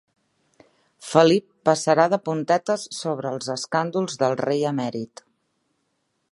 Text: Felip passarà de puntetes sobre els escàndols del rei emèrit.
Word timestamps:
Felip 1.07 1.45
passarà 1.69 2.07
de 2.15 2.19
puntetes 2.29 2.87
sobre 3.01 3.35
els 3.35 3.53
escàndols 3.59 4.21
del 4.25 4.37
rei 4.43 4.69
emèrit. 4.71 5.27